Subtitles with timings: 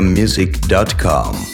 [0.00, 1.53] Music.com.